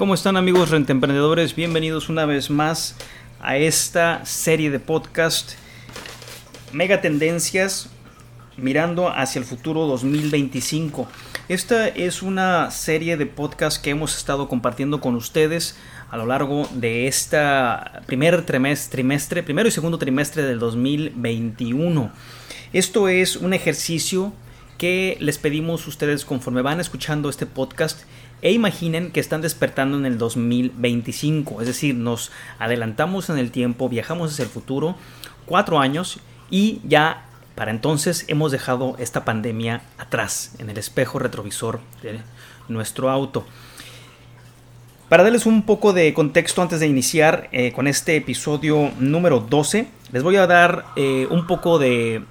¿Cómo 0.00 0.14
están 0.14 0.38
amigos 0.38 0.70
rentemprendedores? 0.70 1.54
Bienvenidos 1.54 2.08
una 2.08 2.24
vez 2.24 2.48
más 2.48 2.96
a 3.38 3.58
esta 3.58 4.24
serie 4.24 4.70
de 4.70 4.80
podcast 4.80 5.50
Mega 6.72 7.02
Tendencias 7.02 7.90
mirando 8.56 9.10
hacia 9.10 9.40
el 9.40 9.44
futuro 9.44 9.86
2025. 9.86 11.06
Esta 11.50 11.86
es 11.86 12.22
una 12.22 12.70
serie 12.70 13.18
de 13.18 13.26
podcasts 13.26 13.78
que 13.78 13.90
hemos 13.90 14.16
estado 14.16 14.48
compartiendo 14.48 15.02
con 15.02 15.16
ustedes 15.16 15.76
a 16.10 16.16
lo 16.16 16.24
largo 16.24 16.66
de 16.72 17.06
esta 17.06 18.00
primer 18.06 18.46
trimestre, 18.46 19.42
primero 19.42 19.68
y 19.68 19.70
segundo 19.70 19.98
trimestre 19.98 20.44
del 20.44 20.60
2021. 20.60 22.10
Esto 22.72 23.10
es 23.10 23.36
un 23.36 23.52
ejercicio 23.52 24.32
que 24.78 25.18
les 25.20 25.36
pedimos 25.36 25.86
ustedes 25.86 26.24
conforme 26.24 26.62
van 26.62 26.80
escuchando 26.80 27.28
este 27.28 27.44
podcast 27.44 28.00
e 28.42 28.52
imaginen 28.52 29.10
que 29.10 29.20
están 29.20 29.42
despertando 29.42 29.98
en 29.98 30.06
el 30.06 30.18
2025, 30.18 31.60
es 31.60 31.66
decir, 31.66 31.94
nos 31.94 32.30
adelantamos 32.58 33.30
en 33.30 33.38
el 33.38 33.50
tiempo, 33.50 33.88
viajamos 33.88 34.32
hacia 34.32 34.44
el 34.44 34.50
futuro, 34.50 34.96
cuatro 35.46 35.78
años 35.78 36.20
y 36.50 36.80
ya 36.84 37.26
para 37.54 37.70
entonces 37.70 38.24
hemos 38.28 38.52
dejado 38.52 38.96
esta 38.98 39.24
pandemia 39.24 39.82
atrás, 39.98 40.54
en 40.58 40.70
el 40.70 40.78
espejo 40.78 41.18
retrovisor 41.18 41.80
de 42.02 42.20
nuestro 42.68 43.10
auto. 43.10 43.44
Para 45.10 45.24
darles 45.24 45.44
un 45.44 45.62
poco 45.64 45.92
de 45.92 46.14
contexto 46.14 46.62
antes 46.62 46.80
de 46.80 46.86
iniciar 46.86 47.48
eh, 47.52 47.72
con 47.72 47.86
este 47.86 48.16
episodio 48.16 48.92
número 48.98 49.40
12, 49.40 49.88
les 50.12 50.22
voy 50.22 50.36
a 50.36 50.46
dar 50.46 50.86
eh, 50.96 51.26
un 51.30 51.46
poco 51.46 51.78
de, 51.78 52.22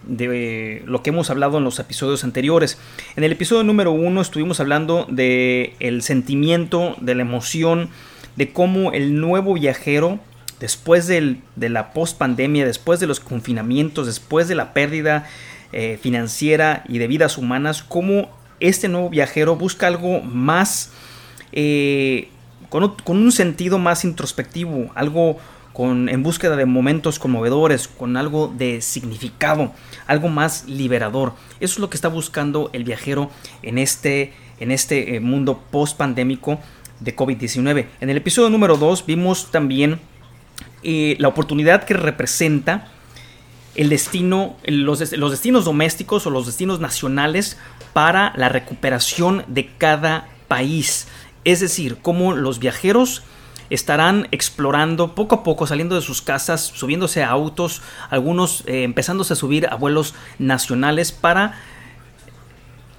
lo 0.86 1.02
que 1.02 1.10
hemos 1.10 1.30
hablado 1.30 1.58
en 1.58 1.64
los 1.64 1.80
episodios 1.80 2.24
anteriores. 2.24 2.78
En 3.16 3.24
el 3.24 3.32
episodio 3.32 3.64
número 3.64 3.92
1 3.92 4.22
estuvimos 4.22 4.60
hablando 4.60 5.06
del 5.10 5.74
el 5.80 6.02
sentimiento, 6.02 6.96
de 7.00 7.16
la 7.16 7.22
emoción, 7.22 7.90
de 8.36 8.52
cómo 8.52 8.92
el 8.92 9.20
nuevo 9.20 9.54
viajero, 9.54 10.20
después 10.60 11.08
de 11.08 11.40
la 11.56 11.94
post-pandemia, 11.94 12.66
después 12.66 13.00
de 13.00 13.08
los 13.08 13.20
confinamientos, 13.20 14.08
después 14.08 14.48
de 14.48 14.56
la 14.56 14.74
pérdida 14.74 15.28
eh, 15.72 15.98
financiera 16.02 16.84
y 16.88 16.98
de 16.98 17.08
vidas 17.08 17.38
humanas, 17.38 17.84
cómo 17.84 18.30
este 18.60 18.90
nuevo 18.90 19.10
viajero 19.10 19.56
busca 19.56 19.88
algo 19.88 20.22
más 20.22 20.92
con, 22.70 22.94
un 23.08 23.32
sentido 23.32 23.80
más 23.80 24.06
introspectivo, 24.06 24.92
algo 24.96 25.38
en 25.88 26.24
búsqueda 26.24 26.58
de 26.58 26.66
momentos 26.66 27.20
conmovedores, 27.20 27.88
con 27.88 28.18
algo 28.18 28.54
de 28.56 28.82
significado, 28.82 29.72
algo 30.08 30.28
más 30.28 30.66
liberador. 30.68 31.34
Eso 31.60 31.74
es 31.76 31.80
lo 31.80 31.90
que 31.90 31.96
está 31.96 32.10
buscando 32.10 32.70
el 32.74 32.84
viajero 32.84 33.32
en 33.64 33.78
este, 33.78 34.34
en 34.60 34.72
este 34.72 35.16
eh, 35.16 35.20
mundo 35.22 35.64
post 35.72 35.98
pandémico 35.98 36.60
de 37.00 37.16
COVID-19. 37.16 37.86
En 38.02 38.10
el 38.10 38.18
episodio 38.18 38.50
número 38.50 38.76
2 38.76 39.06
vimos 39.06 39.52
también 39.52 40.02
eh, 40.84 41.16
la 41.18 41.30
oportunidad 41.30 41.86
que 41.86 41.94
representa 41.94 42.90
el 43.76 43.88
destino, 43.88 44.58
los 44.66 45.00
destinos 45.00 45.64
domésticos 45.64 46.28
o 46.28 46.30
los 46.30 46.46
destinos 46.46 46.82
nacionales 46.82 47.58
para 47.94 48.34
la 48.36 48.50
recuperación 48.50 49.46
de 49.48 49.70
cada 49.78 50.28
país. 50.50 51.08
Es 51.46 51.62
decir, 51.62 52.00
cómo 52.02 52.34
los 52.36 52.60
viajeros 52.60 53.24
estarán 53.70 54.28
explorando 54.32 55.16
poco 55.16 55.36
a 55.36 55.44
poco, 55.44 55.68
saliendo 55.68 55.96
de 55.96 56.02
sus 56.02 56.22
casas, 56.22 56.62
subiéndose 56.62 57.24
a 57.24 57.30
autos, 57.30 57.82
algunos 58.10 58.64
eh, 58.66 58.84
empezándose 58.84 59.34
a 59.34 59.36
subir 59.36 59.68
a 59.68 59.76
vuelos 59.76 60.14
nacionales 60.38 61.12
para 61.12 61.60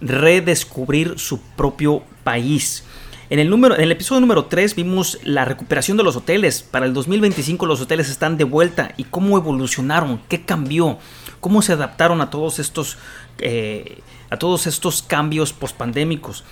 redescubrir 0.00 1.18
su 1.18 1.40
propio 1.40 2.02
país. 2.24 2.84
En 3.30 3.38
el, 3.38 3.48
número, 3.48 3.76
en 3.76 3.82
el 3.82 3.92
episodio 3.92 4.20
número 4.20 4.46
3 4.46 4.74
vimos 4.74 5.18
la 5.22 5.44
recuperación 5.44 5.96
de 5.96 6.02
los 6.02 6.16
hoteles. 6.16 6.62
Para 6.62 6.86
el 6.86 6.92
2025 6.92 7.64
los 7.64 7.80
hoteles 7.80 8.10
están 8.10 8.36
de 8.36 8.42
vuelta 8.42 8.92
y 8.96 9.04
cómo 9.04 9.36
evolucionaron, 9.36 10.20
qué 10.28 10.44
cambió, 10.44 10.98
cómo 11.38 11.62
se 11.62 11.72
adaptaron 11.72 12.20
a 12.22 12.30
todos 12.30 12.58
estos, 12.58 12.98
eh, 13.38 14.00
a 14.30 14.36
todos 14.36 14.66
estos 14.66 15.02
cambios 15.02 15.52
pospandémicos. 15.52 16.42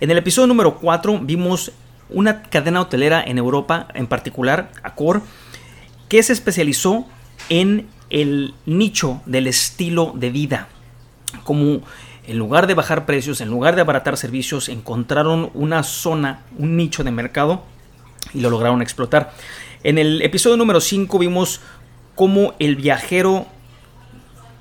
En 0.00 0.10
el 0.10 0.18
episodio 0.18 0.48
número 0.48 0.76
4 0.76 1.18
vimos 1.22 1.72
una 2.10 2.42
cadena 2.42 2.80
hotelera 2.80 3.22
en 3.22 3.38
Europa, 3.38 3.88
en 3.94 4.06
particular 4.06 4.70
Accor, 4.82 5.22
que 6.08 6.22
se 6.22 6.32
especializó 6.32 7.06
en 7.48 7.86
el 8.10 8.54
nicho 8.66 9.20
del 9.26 9.46
estilo 9.46 10.12
de 10.14 10.30
vida. 10.30 10.68
Como 11.44 11.82
en 12.26 12.38
lugar 12.38 12.66
de 12.66 12.74
bajar 12.74 13.06
precios, 13.06 13.40
en 13.40 13.48
lugar 13.48 13.74
de 13.74 13.82
abaratar 13.82 14.16
servicios, 14.16 14.68
encontraron 14.68 15.50
una 15.54 15.82
zona, 15.82 16.42
un 16.58 16.76
nicho 16.76 17.04
de 17.04 17.10
mercado 17.10 17.62
y 18.34 18.40
lo 18.40 18.50
lograron 18.50 18.82
explotar. 18.82 19.32
En 19.82 19.98
el 19.98 20.22
episodio 20.22 20.56
número 20.56 20.80
5 20.80 21.18
vimos 21.18 21.60
cómo 22.14 22.54
el 22.58 22.76
viajero 22.76 23.46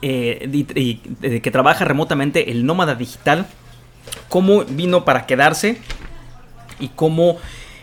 eh, 0.02 1.42
que 1.44 1.52
trabaja 1.52 1.86
remotamente, 1.86 2.52
el 2.52 2.66
nómada 2.66 2.96
digital, 2.96 3.48
cómo 4.30 4.64
vino 4.64 5.06
para 5.06 5.26
quedarse 5.26 5.82
y 6.80 6.90
cómo 6.90 7.38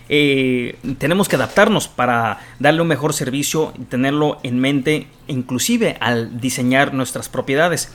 eh, 0.09 0.77
tenemos 0.99 1.28
que 1.28 1.37
adaptarnos 1.37 1.88
para 1.88 2.41
darle 2.59 2.82
un 2.82 2.88
mejor 2.88 3.12
servicio 3.12 3.72
y 3.78 3.84
tenerlo 3.84 4.38
en 4.43 4.59
mente, 4.59 5.06
inclusive 5.28 5.97
al 6.00 6.41
diseñar 6.41 6.93
nuestras 6.94 7.28
propiedades. 7.28 7.91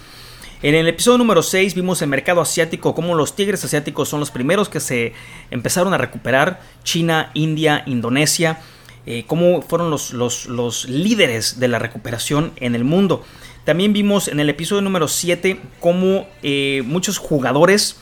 En 0.62 0.76
el 0.76 0.88
episodio 0.90 1.20
número 1.20 1.42
6 1.42 1.74
vimos 1.74 2.02
el 2.02 2.10
mercado 2.10 2.42
asiático, 2.42 2.94
cómo 2.94 3.16
los 3.16 3.36
tigres 3.36 3.64
asiáticos 3.64 4.10
son 4.10 4.20
los 4.20 4.32
primeros 4.32 4.68
que 4.68 4.82
se 4.82 5.14
empezaron 5.52 5.94
a 5.94 5.98
recuperar, 5.98 6.60
China, 6.84 7.32
India, 7.34 7.84
Indonesia, 7.86 8.60
eh, 9.06 9.24
cómo 9.26 9.62
fueron 9.62 9.90
los, 9.90 10.12
los, 10.12 10.90
líderes 10.90 11.60
de 11.60 11.70
la 11.70 11.80
recuperación 11.80 12.52
en 12.58 12.76
el 12.76 12.84
mundo. 12.84 13.24
También 13.64 13.94
vimos 13.94 14.28
en 14.28 14.42
el 14.42 14.50
episodio 14.50 14.82
número 14.82 15.08
7 15.08 15.62
cómo 15.80 16.28
eh, 16.44 16.84
muchos 16.86 17.20
jugadores 17.20 17.98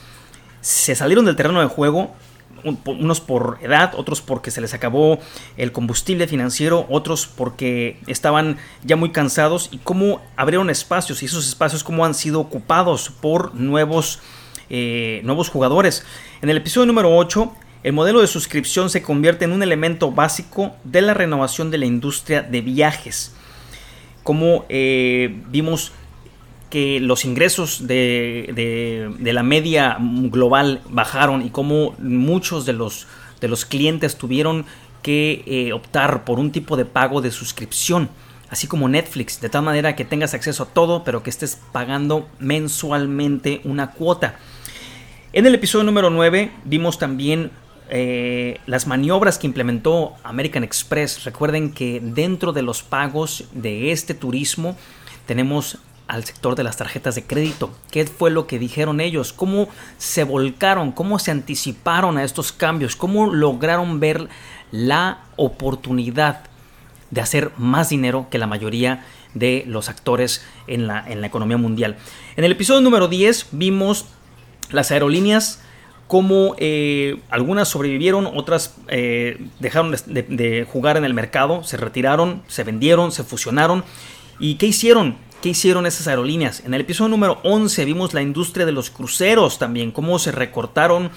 se 0.62 0.96
salieron 0.96 1.26
del 1.26 1.36
terreno 1.36 1.62
de 1.62 1.68
juego, 1.68 2.16
unos 2.64 3.22
por 3.22 3.60
edad, 3.62 3.94
otros 3.96 4.22
porque 4.22 4.52
se 4.52 4.62
les 4.62 4.74
acabó 4.74 5.20
el 5.58 5.72
combustible 5.72 6.28
financiero, 6.28 6.86
otros 6.90 7.28
porque 7.28 8.00
estaban 8.08 8.58
ya 8.84 8.96
muy 8.96 9.12
cansados 9.12 9.70
y 9.72 9.78
cómo 9.78 10.22
abrieron 10.36 10.70
espacios 10.70 11.24
y 11.24 11.26
esos 11.26 11.48
espacios 11.48 11.84
cómo 11.84 12.06
han 12.06 12.14
sido 12.14 12.40
ocupados 12.40 13.10
por 13.10 13.56
nuevos, 13.56 14.20
eh, 14.70 15.22
nuevos 15.24 15.50
jugadores. 15.50 16.06
En 16.42 16.50
el 16.50 16.58
episodio 16.58 16.86
número 16.86 17.16
8 17.16 17.54
el 17.84 17.94
modelo 17.94 18.22
de 18.22 18.28
suscripción 18.28 18.90
se 18.90 19.02
convierte 19.02 19.46
en 19.46 19.52
un 19.52 19.64
elemento 19.64 20.12
básico 20.12 20.76
de 20.84 21.02
la 21.02 21.14
renovación 21.14 21.72
de 21.72 21.78
la 21.78 21.86
industria 21.86 22.42
de 22.42 22.62
viajes. 22.62 23.34
Como 24.24 24.66
eh, 24.68 25.42
vimos 25.48 25.94
que 26.70 27.00
los 27.00 27.26
ingresos 27.26 27.88
de, 27.88 29.14
la 29.22 29.44
media 29.44 29.98
global 30.00 30.82
bajaron 30.90 31.46
y 31.46 31.50
cómo 31.50 31.96
muchos 32.00 32.66
de 32.66 32.74
los, 32.74 33.08
de 33.40 33.48
los 33.48 33.66
clientes 33.66 34.18
tuvieron 34.18 34.66
que 35.02 35.44
eh, 35.46 35.74
optar 35.74 36.26
por 36.26 36.40
un 36.40 36.52
tipo 36.52 36.76
de 36.76 36.86
pago 36.86 37.22
de 37.22 37.32
suscripción, 37.32 38.10
así 38.50 38.68
como 38.68 38.90
Netflix, 38.90 39.40
de 39.40 39.50
tal 39.50 39.64
manera 39.64 39.96
que 39.96 40.06
tengas 40.06 40.34
acceso 40.34 40.64
a 40.64 40.66
todo, 40.68 41.04
pero 41.04 41.24
que 41.24 41.30
estés 41.30 41.60
pagando 41.72 42.28
mensualmente 42.40 43.62
una 43.64 43.92
cuota. 43.92 44.36
En 45.34 45.46
el 45.46 45.56
episodio 45.56 45.86
número 45.86 46.10
9 46.10 46.52
vimos 46.66 46.98
también 46.98 47.52
eh, 47.90 48.60
las 48.66 48.88
maniobras 48.88 49.38
que 49.38 49.48
implementó 49.48 50.16
American 50.24 50.64
Express. 50.64 51.24
Recuerden 51.24 51.72
que 51.72 52.02
dentro 52.02 52.52
de 52.52 52.62
los 52.62 52.84
pagos 52.84 53.46
de 53.54 53.92
este 53.92 54.14
turismo 54.14 54.76
tenemos 55.26 55.78
al 56.08 56.24
sector 56.24 56.56
de 56.56 56.64
las 56.64 56.78
tarjetas 56.78 57.16
de 57.16 57.26
crédito. 57.26 57.72
¿Qué 57.92 58.06
fue 58.06 58.32
lo 58.32 58.48
que 58.48 58.60
dijeron 58.60 59.00
ellos? 59.00 59.34
¿Cómo 59.34 59.68
se 59.98 60.24
volcaron? 60.24 60.92
¿Cómo 60.92 61.20
se 61.20 61.32
anticiparon 61.32 62.18
a 62.18 62.24
estos 62.24 62.52
cambios? 62.52 62.96
¿Cómo 62.96 63.34
lograron 63.34 64.00
ver 64.00 64.28
la 64.72 65.20
oportunidad 65.36 66.44
de 67.12 67.22
hacer 67.22 67.52
más 67.58 67.90
dinero 67.90 68.28
que 68.30 68.38
la 68.38 68.48
mayoría 68.48 69.06
de 69.34 69.64
los 69.68 69.90
actores 69.90 70.46
en 70.68 70.88
la, 70.88 71.04
en 71.08 71.22
la 71.22 71.28
economía 71.28 71.58
mundial? 71.58 71.98
En 72.36 72.44
el 72.44 72.52
episodio 72.52 72.82
número 72.82 73.08
10 73.08 73.48
vimos 73.52 74.06
las 74.72 74.92
aerolíneas 74.92 75.62
cómo 76.08 76.56
eh, 76.58 77.20
algunas 77.30 77.68
sobrevivieron, 77.68 78.26
otras 78.26 78.76
eh, 78.88 79.46
dejaron 79.60 79.92
de, 79.92 80.68
jugar 80.70 80.98
en 80.98 81.06
el 81.06 81.14
mercado, 81.14 81.64
se 81.64 81.78
retiraron, 81.78 82.42
se 82.48 82.64
vendieron, 82.64 83.12
se 83.12 83.24
fusionaron. 83.24 83.84
¿Y 84.40 84.56
qué 84.56 84.68
hicieron? 84.68 85.18
¿Qué 85.42 85.50
hicieron 85.50 85.86
esas 85.86 86.08
aerolíneas? 86.08 86.62
En 86.66 86.74
el 86.74 86.82
episodio 86.82 87.10
número 87.10 87.40
11 87.44 87.86
vimos 87.86 88.14
la 88.14 88.22
industria 88.22 88.66
de 88.66 88.72
los 88.72 88.90
cruceros 88.90 89.60
también, 89.60 89.92
cómo 89.92 90.20
se 90.20 90.32
recortaron 90.32 91.12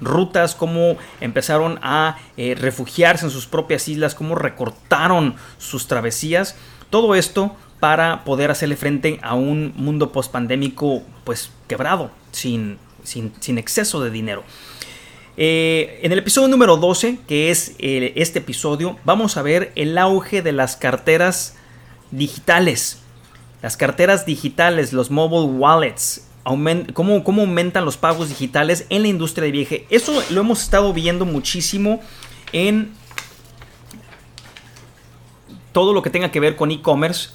rutas, 0.00 0.54
cómo 0.54 0.96
empezaron 1.20 1.78
a 1.82 2.18
eh, 2.36 2.54
refugiarse 2.54 3.24
en 3.24 3.30
sus 3.30 3.46
propias 3.46 3.88
islas, 3.88 4.14
cómo 4.14 4.34
recortaron 4.34 5.34
sus 5.58 5.86
travesías. 5.86 6.56
Todo 6.90 7.14
esto 7.14 7.56
para 7.80 8.24
poder 8.24 8.50
hacerle 8.50 8.76
frente 8.76 9.18
a 9.22 9.34
un 9.34 9.72
mundo 9.76 10.12
post-pandémico 10.12 11.02
pues 11.24 11.50
quebrado, 11.66 12.10
sin 12.32 12.78
sin, 13.06 13.58
exceso 13.58 14.02
de 14.02 14.10
dinero. 14.10 14.44
Eh, 15.36 16.00
en 16.02 16.12
el 16.12 16.18
episodio 16.18 16.48
número 16.48 16.76
12, 16.76 17.18
que 17.26 17.50
es 17.50 17.74
eh, 17.78 18.12
este 18.16 18.40
episodio, 18.40 18.98
vamos 19.04 19.36
a 19.36 19.42
ver 19.42 19.72
el 19.76 19.96
auge 19.98 20.42
de 20.42 20.52
las 20.52 20.76
carteras 20.76 21.56
digitales. 22.10 23.02
Las 23.62 23.76
carteras 23.76 24.26
digitales, 24.26 24.92
los 24.92 25.10
mobile 25.10 25.52
wallets, 25.58 26.26
cómo, 26.92 27.24
cómo, 27.24 27.42
aumentan 27.42 27.84
los 27.84 27.96
pagos 27.96 28.28
digitales 28.28 28.86
en 28.90 29.02
la 29.02 29.08
industria 29.08 29.44
de 29.44 29.52
viaje. 29.52 29.86
Eso 29.90 30.22
lo 30.30 30.40
hemos 30.40 30.62
estado 30.62 30.92
viendo 30.92 31.24
muchísimo 31.24 32.00
en 32.52 32.92
todo 35.72 35.92
lo 35.92 36.02
que 36.02 36.10
tenga 36.10 36.30
que 36.30 36.40
ver 36.40 36.56
con 36.56 36.70
e-commerce 36.70 37.30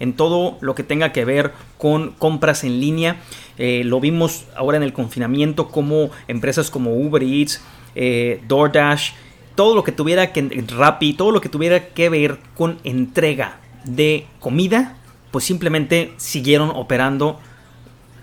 en 0.00 0.12
todo 0.14 0.58
lo 0.60 0.74
que 0.74 0.82
tenga 0.82 1.12
que 1.12 1.24
ver 1.24 1.52
con 1.78 2.12
compras 2.12 2.64
en 2.64 2.80
línea. 2.80 3.16
Eh, 3.58 3.82
lo 3.84 4.00
vimos 4.00 4.44
ahora 4.56 4.76
en 4.76 4.82
el 4.82 4.92
confinamiento 4.92 5.68
como 5.68 6.10
empresas 6.28 6.70
como 6.70 6.94
Uber 6.94 7.22
Eats, 7.22 7.62
eh, 7.94 8.42
DoorDash, 8.48 9.12
todo 9.54 9.74
lo 9.74 9.84
que 9.84 9.92
tuviera 9.92 10.32
que 10.32 10.64
Rappi, 10.68 11.14
todo 11.14 11.30
lo 11.30 11.40
que 11.40 11.48
tuviera 11.48 11.88
que 11.88 12.08
ver 12.08 12.38
con 12.56 12.78
entrega 12.84 13.60
de 13.84 14.26
comida, 14.40 14.96
pues 15.34 15.44
simplemente 15.44 16.14
siguieron 16.16 16.70
operando 16.70 17.40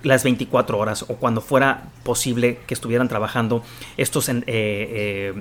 las 0.02 0.24
24 0.24 0.78
horas 0.78 1.04
o 1.10 1.18
cuando 1.18 1.42
fuera 1.42 1.90
posible 2.04 2.60
que 2.66 2.74
estuvieran 2.74 3.10
trabajando 3.10 3.66
estos, 3.98 4.30
eh, 4.30 5.34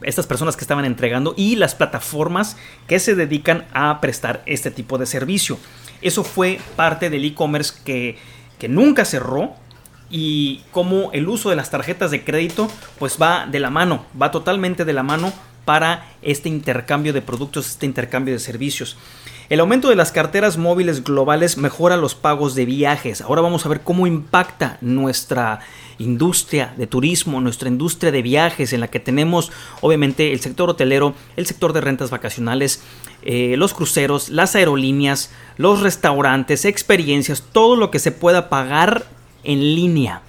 estas 0.00 0.26
personas 0.26 0.56
que 0.56 0.64
estaban 0.64 0.86
entregando 0.86 1.34
y 1.36 1.56
las 1.56 1.74
plataformas 1.74 2.56
que 2.86 2.98
se 2.98 3.14
dedican 3.14 3.66
a 3.74 4.00
prestar 4.00 4.42
este 4.46 4.70
tipo 4.70 4.96
de 4.96 5.04
servicio. 5.04 5.58
Eso 6.00 6.24
fue 6.24 6.60
parte 6.76 7.10
del 7.10 7.26
e-commerce 7.26 7.74
que, 7.84 8.16
que 8.58 8.70
nunca 8.70 9.04
cerró 9.04 9.52
y 10.08 10.62
como 10.70 11.12
el 11.12 11.28
uso 11.28 11.50
de 11.50 11.56
las 11.56 11.68
tarjetas 11.68 12.10
de 12.10 12.24
crédito 12.24 12.70
pues 12.98 13.18
va 13.20 13.44
de 13.44 13.60
la 13.60 13.68
mano, 13.68 14.06
va 14.18 14.30
totalmente 14.30 14.86
de 14.86 14.94
la 14.94 15.02
mano 15.02 15.30
para 15.66 16.06
este 16.22 16.48
intercambio 16.48 17.12
de 17.12 17.20
productos, 17.20 17.68
este 17.68 17.84
intercambio 17.84 18.32
de 18.32 18.40
servicios. 18.40 18.96
El 19.48 19.60
aumento 19.60 19.88
de 19.88 19.96
las 19.96 20.12
carteras 20.12 20.58
móviles 20.58 21.02
globales 21.02 21.56
mejora 21.56 21.96
los 21.96 22.14
pagos 22.14 22.54
de 22.54 22.66
viajes. 22.66 23.22
Ahora 23.22 23.40
vamos 23.40 23.64
a 23.64 23.70
ver 23.70 23.80
cómo 23.80 24.06
impacta 24.06 24.76
nuestra 24.82 25.60
industria 25.96 26.74
de 26.76 26.86
turismo, 26.86 27.40
nuestra 27.40 27.70
industria 27.70 28.12
de 28.12 28.20
viajes, 28.20 28.74
en 28.74 28.80
la 28.80 28.88
que 28.88 29.00
tenemos 29.00 29.50
obviamente 29.80 30.32
el 30.34 30.40
sector 30.40 30.68
hotelero, 30.68 31.14
el 31.36 31.46
sector 31.46 31.72
de 31.72 31.80
rentas 31.80 32.10
vacacionales, 32.10 32.82
eh, 33.22 33.54
los 33.56 33.72
cruceros, 33.72 34.28
las 34.28 34.54
aerolíneas, 34.54 35.30
los 35.56 35.80
restaurantes, 35.80 36.66
experiencias, 36.66 37.42
todo 37.50 37.74
lo 37.74 37.90
que 37.90 38.00
se 38.00 38.12
pueda 38.12 38.50
pagar 38.50 39.06
en 39.44 39.60
línea. 39.60 40.20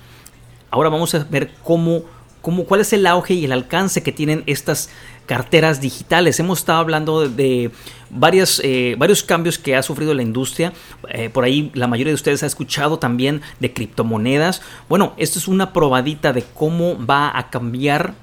Ahora 0.71 0.87
vamos 0.87 1.13
a 1.13 1.25
ver 1.25 1.51
cómo, 1.65 2.03
cómo 2.41 2.65
cuál 2.65 2.81
es 2.81 2.93
el 2.93 3.05
auge 3.05 3.33
y 3.33 3.45
el 3.45 3.51
alcance 3.51 4.03
que 4.03 4.11
tienen 4.11 4.43
estas 4.45 4.89
carteras 5.25 5.79
digitales. 5.79 6.39
Hemos 6.39 6.59
estado 6.59 6.79
hablando 6.79 7.29
de, 7.29 7.71
varias, 8.09 8.61
eh, 8.63 8.95
varios 8.97 9.23
cambios 9.23 9.59
que 9.59 9.75
ha 9.75 9.83
sufrido 9.83 10.13
la 10.13 10.23
industria. 10.23 10.73
Eh, 11.09 11.29
por 11.29 11.43
ahí 11.43 11.71
la 11.73 11.87
mayoría 11.87 12.11
de 12.11 12.15
ustedes 12.15 12.43
ha 12.43 12.47
escuchado 12.47 12.99
también 12.99 13.41
de 13.59 13.71
criptomonedas. 13.73 14.61
Bueno, 14.87 15.13
esto 15.17 15.39
es 15.39 15.47
una 15.47 15.71
probadita 15.71 16.33
de 16.33 16.43
cómo 16.53 16.97
va 17.05 17.37
a 17.37 17.49
cambiar 17.49 18.15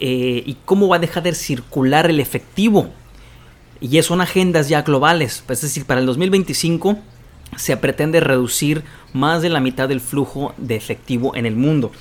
eh, 0.00 0.42
y 0.44 0.56
cómo 0.64 0.88
va 0.88 0.96
a 0.96 0.98
dejar 0.98 1.22
de 1.22 1.34
circular 1.34 2.10
el 2.10 2.18
efectivo. 2.18 2.90
Y 3.80 4.00
son 4.02 4.20
agendas 4.20 4.68
ya 4.68 4.82
globales. 4.82 5.44
Es 5.48 5.60
decir, 5.60 5.86
para 5.86 6.00
el 6.00 6.06
2025 6.06 6.98
se 7.56 7.76
pretende 7.76 8.20
reducir 8.20 8.82
más 9.12 9.42
de 9.42 9.50
la 9.50 9.60
mitad 9.60 9.88
del 9.88 10.00
flujo 10.00 10.54
de 10.56 10.76
efectivo 10.76 11.36
en 11.36 11.46
el 11.46 11.56
mundo. 11.56 11.92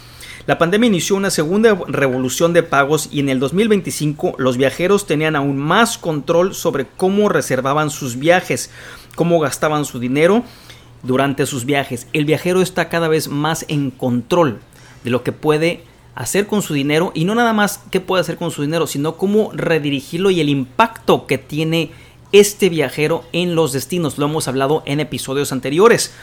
La 0.52 0.58
pandemia 0.58 0.88
inició 0.88 1.16
una 1.16 1.30
segunda 1.30 1.80
revolución 1.88 2.52
de 2.52 2.62
pagos 2.62 3.08
y 3.10 3.22
en 3.22 3.30
el 3.30 3.40
2025 3.40 4.36
los 4.38 4.58
viajeros 4.58 5.08
tenían 5.08 5.38
aún 5.38 5.56
más 5.56 5.98
control 5.98 6.54
sobre 6.56 6.86
cómo 6.98 7.30
reservaban 7.30 7.90
sus 7.90 8.20
viajes, 8.20 8.70
cómo 9.16 9.40
gastaban 9.40 9.86
su 9.86 9.98
dinero 9.98 10.44
durante 11.04 11.46
sus 11.46 11.64
viajes. 11.64 12.06
El 12.12 12.26
viajero 12.26 12.62
está 12.62 12.90
cada 12.90 13.08
vez 13.08 13.30
más 13.30 13.64
en 13.70 13.92
control 13.92 14.60
de 15.06 15.10
lo 15.10 15.24
que 15.24 15.32
puede 15.32 15.86
hacer 16.16 16.48
con 16.48 16.62
su 16.62 16.74
dinero 16.74 17.14
y 17.16 17.24
no 17.24 17.34
nada 17.34 17.54
más 17.54 17.86
qué 17.90 18.02
puede 18.02 18.20
hacer 18.20 18.36
con 18.36 18.52
su 18.52 18.62
dinero, 18.62 18.88
sino 18.88 19.16
cómo 19.16 19.52
redirigirlo 19.54 20.32
y 20.32 20.42
el 20.42 20.50
impacto 20.50 21.28
que 21.28 21.38
tiene 21.38 21.92
este 22.34 22.68
viajero 22.68 23.24
en 23.32 23.56
los 23.56 23.72
destinos. 23.72 24.18
Lo 24.18 24.26
hemos 24.26 24.50
hablado 24.50 24.84
en 24.86 25.00
episodios 25.00 25.54
anteriores. 25.54 26.14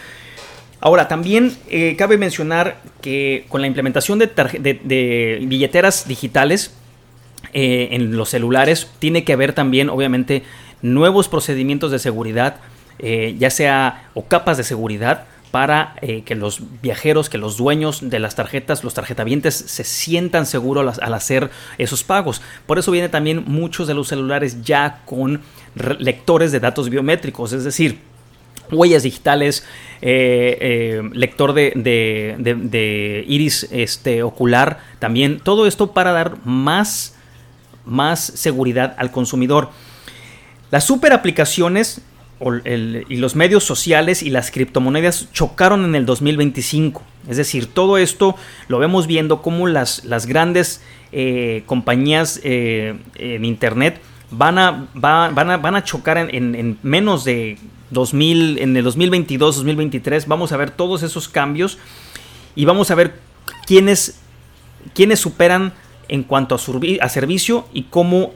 Ahora, 0.81 1.09
también 1.09 1.57
eh, 1.71 1.97
cabe 1.99 2.19
mencionar 2.19 2.81
que 3.01 3.47
con 3.49 3.61
la 3.61 3.67
implementación 3.67 4.19
de, 4.19 5.39
billeteras 5.43 6.07
digitales 6.07 6.73
eh, 7.53 7.89
en 7.93 8.17
los 8.17 8.29
celulares, 8.29 8.89
tiene 8.99 9.25
que 9.25 9.33
haber 9.33 9.53
también, 9.53 9.91
obviamente, 9.91 10.45
nuevos 10.81 11.29
procedimientos 11.29 11.91
de 11.91 11.99
seguridad, 11.99 12.57
eh, 13.01 13.35
ya 13.39 13.51
sea 13.51 14.09
o 14.15 14.27
capas 14.27 14.57
de 14.57 14.65
seguridad 14.65 15.25
para 15.51 15.95
que 16.27 16.35
los 16.35 16.61
viajeros, 16.83 17.31
que 17.31 17.39
los 17.39 17.57
dueños 17.57 18.11
de 18.11 18.19
las 18.19 18.35
tarjetas, 18.35 18.85
los 18.85 18.93
tarjetavientes 18.93 19.55
se 19.55 19.83
sientan 19.83 20.45
seguros 20.45 20.99
al, 20.99 21.15
hacer 21.15 21.49
esos 21.79 22.05
pagos. 22.05 22.43
Por 22.67 22.79
eso 22.79 22.91
viene 22.91 23.09
también 23.09 23.45
muchos 23.47 23.89
de 23.89 23.95
los 23.95 24.09
celulares 24.09 24.63
ya 24.63 25.01
con 25.07 25.41
lectores 25.75 26.53
de 26.53 26.61
datos 26.61 26.91
biométricos, 26.91 27.55
es 27.55 27.65
decir, 27.65 27.99
huellas 28.71 29.03
digitales, 29.03 29.65
eh, 30.01 30.59
eh, 30.61 31.11
lector 31.13 31.53
de, 31.53 33.25
iris 33.27 33.69
este, 33.71 34.23
ocular, 34.23 34.81
también 34.99 35.41
todo 35.41 35.67
esto 35.67 35.93
para 35.93 36.13
dar 36.13 36.37
más, 36.45 37.17
más 37.85 38.21
seguridad 38.21 38.95
al 38.99 39.11
consumidor. 39.11 39.71
Las 40.71 40.85
super 40.85 41.13
aplicaciones 41.13 42.03
y 42.41 43.17
los 43.17 43.35
medios 43.35 43.65
sociales 43.65 44.23
y 44.23 44.31
las 44.31 44.53
criptomonedas 44.53 45.33
chocaron 45.33 45.85
en 45.85 45.95
el 45.97 46.07
2025. 46.07 47.03
Es 47.29 47.37
decir, 47.37 47.67
todo 47.67 47.99
esto 47.99 48.37
lo 48.69 48.79
vemos 48.79 49.09
viendo 49.09 49.43
como 49.43 49.67
las, 49.67 50.05
las 50.05 50.27
grandes 50.27 50.83
eh, 51.11 51.65
compañías 51.67 52.41
en 52.45 53.45
Internet 53.45 54.01
van 54.31 54.59
a, 54.59 54.89
van 54.95 55.51
a, 55.51 55.57
van 55.57 55.75
a 55.75 55.85
chocar 55.85 56.19
en, 56.19 56.79
menos 56.83 57.25
de 57.25 57.59
2000, 57.91 58.59
en 58.59 58.77
el 58.77 58.85
2022, 58.85 59.57
2023. 59.57 60.27
Vamos 60.27 60.53
a 60.53 60.57
ver 60.57 60.71
todos 60.71 61.03
esos 61.03 61.29
cambios 61.29 61.79
y 62.55 62.65
vamos 62.65 62.91
a 62.91 62.95
ver 62.95 63.15
quiénes, 63.67 64.21
quiénes 64.95 65.21
superan 65.21 65.73
en 66.09 66.23
cuanto 66.23 66.55
a, 66.55 66.59
a 66.59 67.09
servicio 67.09 67.67
y 67.73 67.85
cómo, 67.85 68.33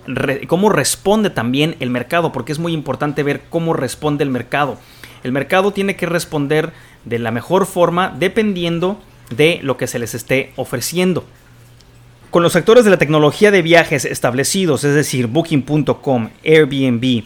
cómo 0.46 0.68
responde 0.68 1.30
también 1.30 1.76
el 1.80 1.90
mercado, 1.90 2.32
porque 2.32 2.52
es 2.52 2.58
muy 2.58 2.72
importante 2.72 3.22
ver 3.22 3.42
cómo 3.48 3.72
responde 3.72 4.24
el 4.24 4.30
mercado. 4.30 4.78
El 5.24 5.32
mercado 5.32 5.72
tiene 5.72 5.96
que 5.96 6.06
responder 6.06 6.72
de 7.04 7.18
la 7.18 7.30
mejor 7.30 7.66
forma 7.66 8.14
dependiendo 8.18 9.00
de 9.34 9.60
lo 9.62 9.76
que 9.76 9.86
se 9.86 9.98
les 9.98 10.14
esté 10.14 10.52
ofreciendo. 10.56 11.24
Con 12.30 12.42
los 12.42 12.52
sectores 12.52 12.84
de 12.84 12.90
la 12.90 12.96
tecnología 12.96 13.50
de 13.50 13.62
viajes 13.62 14.04
establecidos, 14.04 14.84
es 14.84 14.94
decir, 14.94 15.26
Booking.com, 15.26 16.30
Airbnb, 16.44 17.24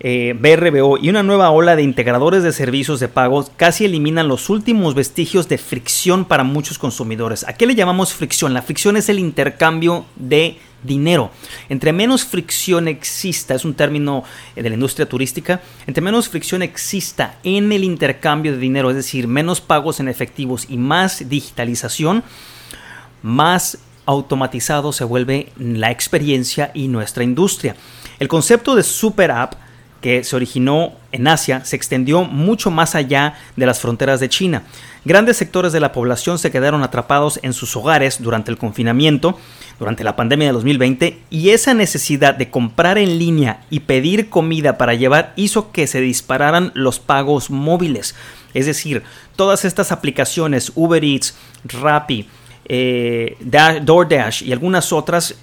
eh, 0.00 0.36
BRBO 0.38 0.98
y 0.98 1.08
una 1.08 1.22
nueva 1.22 1.50
ola 1.50 1.74
de 1.74 1.82
integradores 1.82 2.42
de 2.42 2.52
servicios 2.52 3.00
de 3.00 3.08
pagos 3.08 3.50
casi 3.56 3.84
eliminan 3.84 4.28
los 4.28 4.48
últimos 4.48 4.94
vestigios 4.94 5.48
de 5.48 5.58
fricción 5.58 6.24
para 6.24 6.44
muchos 6.44 6.78
consumidores. 6.78 7.44
¿A 7.48 7.54
qué 7.54 7.66
le 7.66 7.74
llamamos 7.74 8.12
fricción? 8.12 8.54
La 8.54 8.62
fricción 8.62 8.96
es 8.96 9.08
el 9.08 9.18
intercambio 9.18 10.06
de 10.16 10.58
dinero. 10.82 11.30
Entre 11.68 11.92
menos 11.92 12.24
fricción 12.24 12.86
exista, 12.86 13.54
es 13.54 13.64
un 13.64 13.74
término 13.74 14.24
de 14.54 14.68
la 14.68 14.74
industria 14.74 15.08
turística, 15.08 15.60
entre 15.86 16.02
menos 16.02 16.28
fricción 16.28 16.62
exista 16.62 17.38
en 17.42 17.72
el 17.72 17.82
intercambio 17.82 18.52
de 18.52 18.58
dinero, 18.58 18.90
es 18.90 18.96
decir, 18.96 19.26
menos 19.26 19.60
pagos 19.60 19.98
en 20.00 20.08
efectivos 20.08 20.66
y 20.68 20.76
más 20.76 21.28
digitalización, 21.28 22.22
más 23.22 23.78
automatizado 24.06 24.92
se 24.92 25.04
vuelve 25.04 25.52
la 25.58 25.90
experiencia 25.90 26.70
y 26.72 26.88
nuestra 26.88 27.24
industria. 27.24 27.76
El 28.18 28.28
concepto 28.28 28.74
de 28.74 28.82
super 28.82 29.30
app 29.30 29.54
que 30.00 30.24
se 30.24 30.36
originó 30.36 30.92
en 31.12 31.26
Asia 31.26 31.64
se 31.64 31.76
extendió 31.76 32.24
mucho 32.24 32.70
más 32.70 32.94
allá 32.94 33.34
de 33.56 33.66
las 33.66 33.80
fronteras 33.80 34.20
de 34.20 34.28
China. 34.28 34.62
Grandes 35.04 35.36
sectores 35.36 35.72
de 35.72 35.80
la 35.80 35.92
población 35.92 36.38
se 36.38 36.50
quedaron 36.50 36.82
atrapados 36.82 37.40
en 37.42 37.52
sus 37.52 37.74
hogares 37.76 38.22
durante 38.22 38.50
el 38.50 38.58
confinamiento, 38.58 39.38
durante 39.78 40.04
la 40.04 40.16
pandemia 40.16 40.48
de 40.48 40.52
2020, 40.52 41.18
y 41.30 41.50
esa 41.50 41.72
necesidad 41.74 42.34
de 42.34 42.50
comprar 42.50 42.98
en 42.98 43.18
línea 43.18 43.62
y 43.70 43.80
pedir 43.80 44.28
comida 44.28 44.76
para 44.76 44.94
llevar 44.94 45.32
hizo 45.36 45.72
que 45.72 45.86
se 45.86 46.00
dispararan 46.00 46.72
los 46.74 47.00
pagos 47.00 47.50
móviles. 47.50 48.14
Es 48.54 48.66
decir, 48.66 49.02
todas 49.36 49.64
estas 49.64 49.92
aplicaciones, 49.92 50.72
Uber 50.74 51.02
Eats, 51.02 51.36
Rappi, 51.64 52.28
eh, 52.66 53.36
DoorDash 53.40 54.42
y 54.42 54.52
algunas 54.52 54.92
otras, 54.92 55.36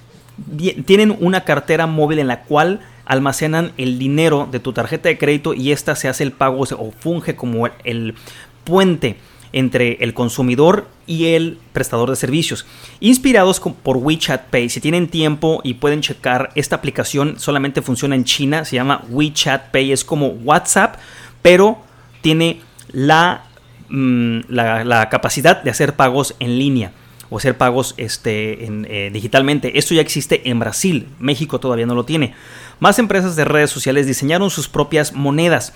tienen 0.85 1.15
una 1.19 1.43
cartera 1.43 1.87
móvil 1.87 2.19
en 2.19 2.27
la 2.27 2.43
cual 2.43 2.81
almacenan 3.05 3.71
el 3.77 3.99
dinero 3.99 4.47
de 4.51 4.59
tu 4.59 4.73
tarjeta 4.73 5.09
de 5.09 5.17
crédito 5.17 5.53
y 5.53 5.71
esta 5.71 5.95
se 5.95 6.07
hace 6.07 6.23
el 6.23 6.31
pago 6.31 6.63
o 6.63 6.91
funge 6.91 7.35
como 7.35 7.67
el 7.83 8.15
puente 8.63 9.17
entre 9.55 10.03
el 10.03 10.13
consumidor 10.13 10.85
y 11.07 11.27
el 11.27 11.57
prestador 11.71 12.09
de 12.09 12.17
servicios. 12.17 12.65
Inspirados 12.99 13.61
por 13.61 13.97
WeChat 13.97 14.49
Pay, 14.49 14.69
si 14.69 14.81
tienen 14.81 15.07
tiempo 15.07 15.61
y 15.63 15.75
pueden 15.75 16.01
checar, 16.01 16.51
esta 16.55 16.75
aplicación 16.75 17.39
solamente 17.39 17.81
funciona 17.81 18.15
en 18.15 18.25
China, 18.25 18.65
se 18.65 18.75
llama 18.75 19.05
WeChat 19.09 19.71
Pay, 19.71 19.93
es 19.93 20.03
como 20.03 20.27
WhatsApp, 20.27 20.97
pero 21.41 21.77
tiene 22.19 22.59
la, 22.91 23.45
mm, 23.87 24.39
la, 24.49 25.07
capacidad 25.09 25.63
de 25.63 25.69
hacer 25.69 25.95
pagos 25.95 26.35
en 26.39 26.59
línea 26.59 26.91
o 27.29 27.37
hacer 27.37 27.57
pagos 27.57 27.93
este, 27.95 28.57
eh, 28.59 29.09
digitalmente. 29.13 29.79
Esto 29.79 29.93
ya 29.93 30.01
existe 30.01 30.49
en 30.49 30.59
Brasil, 30.59 31.07
México 31.19 31.61
todavía 31.61 31.85
no 31.85 31.95
lo 31.95 32.03
tiene. 32.03 32.33
Más 32.79 32.99
empresas 32.99 33.35
de 33.35 33.45
redes 33.45 33.71
sociales 33.71 34.07
diseñaron 34.07 34.49
sus 34.49 34.67
propias 34.67 35.13
monedas. 35.13 35.73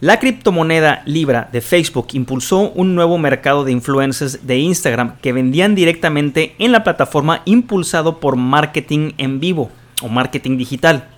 La 0.00 0.18
criptomoneda 0.18 1.02
Libra 1.06 1.48
de 1.52 1.62
Facebook 1.62 2.08
impulsó 2.12 2.70
un 2.72 2.94
nuevo 2.94 3.16
mercado 3.16 3.64
de 3.64 3.72
influencers 3.72 4.46
de 4.46 4.58
Instagram 4.58 5.16
que 5.22 5.32
vendían 5.32 5.74
directamente 5.74 6.54
en 6.58 6.72
la 6.72 6.84
plataforma 6.84 7.40
impulsado 7.46 8.20
por 8.20 8.36
marketing 8.36 9.12
en 9.16 9.40
vivo 9.40 9.70
o 10.02 10.08
marketing 10.08 10.58
digital. 10.58 11.08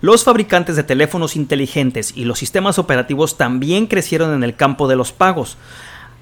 Los 0.00 0.24
fabricantes 0.24 0.76
de 0.76 0.82
teléfonos 0.82 1.36
inteligentes 1.36 2.12
y 2.16 2.24
los 2.24 2.38
sistemas 2.38 2.78
operativos 2.78 3.36
también 3.36 3.86
crecieron 3.86 4.32
en 4.32 4.44
el 4.44 4.54
campo 4.54 4.88
de 4.88 4.96
los 4.96 5.12
pagos. 5.12 5.58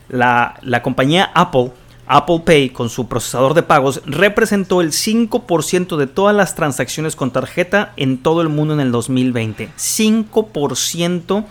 La, 0.08 0.56
la 0.62 0.82
compañía 0.82 1.30
Apple 1.34 1.72
Apple 2.06 2.42
Pay 2.44 2.70
con 2.70 2.90
su 2.90 3.08
procesador 3.08 3.54
de 3.54 3.62
pagos 3.62 4.02
representó 4.04 4.80
el 4.80 4.90
5% 4.90 5.96
de 5.96 6.06
todas 6.06 6.34
las 6.34 6.54
transacciones 6.54 7.16
con 7.16 7.30
tarjeta 7.30 7.92
en 7.96 8.18
todo 8.18 8.42
el 8.42 8.48
mundo 8.48 8.74
en 8.74 8.80
el 8.80 8.92
2020. 8.92 9.70
5% 9.76 11.44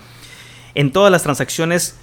en 0.74 0.92
todas 0.92 1.10
las 1.10 1.22
transacciones 1.22 1.96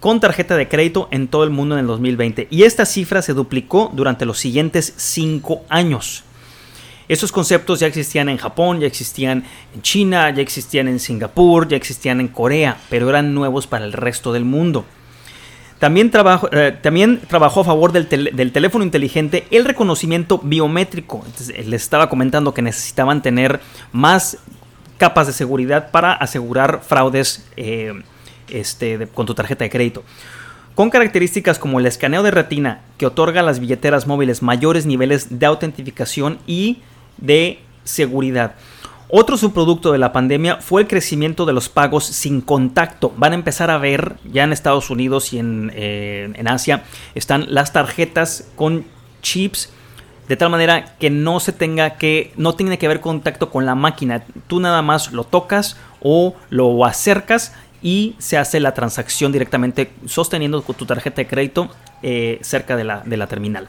con 0.00 0.20
tarjeta 0.20 0.56
de 0.56 0.68
crédito 0.68 1.08
en 1.10 1.26
todo 1.26 1.44
el 1.44 1.50
mundo 1.50 1.74
en 1.74 1.80
el 1.80 1.86
2020. 1.86 2.48
Y 2.50 2.64
esta 2.64 2.84
cifra 2.86 3.22
se 3.22 3.32
duplicó 3.32 3.90
durante 3.94 4.26
los 4.26 4.38
siguientes 4.38 4.92
5 4.96 5.62
años. 5.68 6.22
Esos 7.08 7.30
conceptos 7.30 7.80
ya 7.80 7.86
existían 7.86 8.28
en 8.28 8.36
Japón, 8.36 8.80
ya 8.80 8.86
existían 8.86 9.44
en 9.74 9.82
China, 9.82 10.28
ya 10.30 10.42
existían 10.42 10.88
en 10.88 10.98
Singapur, 10.98 11.68
ya 11.68 11.76
existían 11.76 12.20
en 12.20 12.28
Corea, 12.28 12.78
pero 12.90 13.08
eran 13.08 13.32
nuevos 13.32 13.66
para 13.66 13.84
el 13.84 13.92
resto 13.92 14.32
del 14.32 14.44
mundo. 14.44 14.84
También, 15.78 16.10
eh, 16.52 16.76
también 16.80 17.20
trabajó 17.28 17.60
a 17.60 17.64
favor 17.64 17.92
del, 17.92 18.08
teléfono 18.52 18.82
inteligente 18.82 19.46
el 19.50 19.64
reconocimiento 19.64 20.38
biométrico. 20.38 21.24
les 21.64 21.82
estaba 21.82 22.08
comentando 22.08 22.54
que 22.54 22.62
necesitaban 22.62 23.20
tener 23.20 23.60
más 23.92 24.38
capas 24.96 25.26
de 25.26 25.34
seguridad 25.34 25.90
para 25.90 26.14
asegurar 26.14 26.80
fraudes 26.82 27.46
eh, 27.56 27.92
este, 28.48 29.06
con 29.08 29.26
tu 29.26 29.34
tarjeta 29.34 29.64
de 29.64 29.70
crédito. 29.70 30.02
Con 30.74 30.90
características 30.90 31.58
como 31.58 31.78
el 31.78 31.86
escaneo 31.86 32.22
de 32.22 32.30
retina 32.30 32.80
que 32.96 33.06
otorga 33.06 33.40
a 33.40 33.44
las 33.44 33.60
billeteras 33.60 34.06
móviles 34.06 34.42
mayores 34.42 34.86
niveles 34.86 35.38
de 35.38 35.46
autentificación 35.46 36.38
y 36.46 36.78
de 37.18 37.60
seguridad. 37.84 38.54
Otro 39.08 39.36
subproducto 39.36 39.92
de 39.92 39.98
la 39.98 40.12
pandemia 40.12 40.56
fue 40.56 40.82
el 40.82 40.88
crecimiento 40.88 41.46
de 41.46 41.52
los 41.52 41.68
pagos 41.68 42.04
sin 42.04 42.40
contacto. 42.40 43.12
Van 43.16 43.32
a 43.32 43.36
empezar 43.36 43.70
a 43.70 43.78
ver, 43.78 44.16
ya 44.32 44.42
en 44.42 44.52
Estados 44.52 44.90
Unidos 44.90 45.32
y 45.32 45.38
en, 45.38 45.70
eh, 45.74 46.44
Asia, 46.46 46.82
están 47.14 47.46
las 47.48 47.72
tarjetas 47.72 48.48
con 48.56 48.84
chips 49.22 49.72
de 50.28 50.36
tal 50.36 50.50
manera 50.50 50.96
que 50.98 51.08
no 51.08 51.38
se 51.38 51.52
tenga 51.52 51.90
que, 51.98 52.32
no 52.36 52.54
tiene 52.56 52.78
que 52.78 52.86
haber 52.86 53.00
contacto 53.00 53.50
con 53.50 53.64
la 53.64 53.76
máquina. 53.76 54.24
Tú 54.48 54.58
nada 54.58 54.82
más 54.82 55.12
lo 55.12 55.22
tocas 55.22 55.76
o 56.00 56.34
lo 56.50 56.84
acercas 56.84 57.54
y 57.82 58.16
se 58.18 58.36
hace 58.36 58.58
la 58.58 58.74
transacción 58.74 59.30
directamente 59.30 59.92
sosteniendo 60.06 60.62
tu 60.62 60.84
tarjeta 60.84 61.16
de 61.16 61.28
crédito 61.28 61.68
eh, 62.02 62.40
cerca 62.42 62.74
de 62.74 62.82
la, 62.82 63.02
de 63.04 63.16
la 63.16 63.28
terminal. 63.28 63.68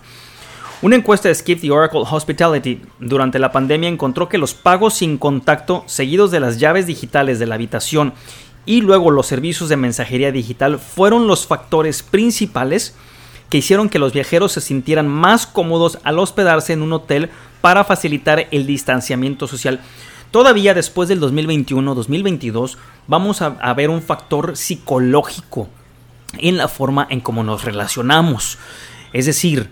Una 0.80 0.96
encuesta 0.96 1.28
de 1.28 1.34
Skip 1.34 1.62
the 1.62 1.72
Oracle 1.72 2.04
Hospitality 2.08 2.84
durante 3.00 3.40
la 3.40 3.52
pandemia 3.52 3.90
encontró 3.90 4.30
que 4.30 4.38
los 4.38 4.54
pagos 4.54 4.94
sin 4.94 5.18
contacto, 5.18 5.84
seguidos 5.88 6.30
de 6.30 6.40
las 6.40 6.60
llaves 6.60 6.86
digitales 6.86 7.40
de 7.40 7.48
la 7.48 7.56
habitación 7.56 8.14
y 8.68 8.82
luego 8.82 9.10
los 9.10 9.26
servicios 9.26 9.70
de 9.70 9.78
mensajería 9.78 10.32
digital, 10.32 10.78
fueron 10.78 11.26
los 11.26 11.48
factores 11.48 12.04
principales 12.04 12.96
que 13.50 13.58
hicieron 13.58 13.90
que 13.90 13.98
los 13.98 14.14
viajeros 14.14 14.52
se 14.52 14.62
sintieran 14.62 15.08
más 15.08 15.48
cómodos 15.48 15.98
al 16.04 16.20
hospedarse 16.20 16.74
en 16.74 16.84
un 16.84 16.94
hotel 16.94 17.32
para 17.62 17.84
facilitar 17.84 18.48
el 18.52 18.68
distanciamiento 18.68 19.48
social. 19.48 19.80
Todavía 20.30 20.76
después 20.76 21.10
del 21.10 21.20
2021-2022 21.22 22.78
vamos 23.08 23.42
a, 23.42 23.58
a, 23.62 23.74
ver 23.74 23.90
un 23.90 24.04
factor 24.04 24.56
psicológico 24.56 25.70
en 26.38 26.58
la 26.58 26.68
forma 26.68 27.08
en 27.10 27.22
cómo 27.22 27.44
nos 27.44 27.64
relacionamos. 27.64 28.60
Es 29.12 29.26
decir, 29.26 29.72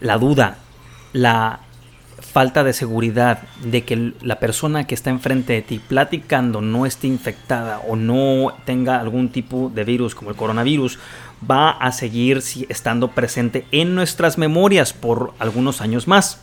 la 0.00 0.18
duda, 0.18 0.58
la 1.12 1.60
falta 2.20 2.62
de 2.62 2.72
seguridad 2.72 3.42
de 3.64 3.82
que 3.82 4.12
la 4.20 4.38
persona 4.38 4.86
que 4.86 4.94
está 4.94 5.10
enfrente 5.10 5.54
de 5.54 5.62
ti 5.62 5.80
platicando 5.80 6.60
no 6.60 6.86
esté 6.86 7.06
infectada 7.06 7.80
o 7.88 7.96
no 7.96 8.54
tenga 8.64 9.00
algún 9.00 9.30
tipo 9.30 9.70
de 9.74 9.84
virus 9.84 10.14
como 10.14 10.30
el 10.30 10.36
coronavirus 10.36 10.98
va 11.48 11.70
a 11.70 11.92
seguir 11.92 12.42
estando 12.68 13.08
presente 13.08 13.64
en 13.72 13.94
nuestras 13.94 14.38
memorias 14.38 14.92
por 14.92 15.32
algunos 15.38 15.80
años 15.80 16.06
más. 16.06 16.40